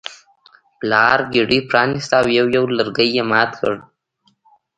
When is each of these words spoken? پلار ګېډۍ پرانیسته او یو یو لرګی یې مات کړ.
پلار 0.79 1.19
ګېډۍ 1.33 1.59
پرانیسته 1.69 2.15
او 2.21 2.27
یو 2.37 2.47
یو 2.55 2.65
لرګی 2.77 3.07
یې 3.15 3.23
مات 3.31 3.51
کړ. 3.59 3.73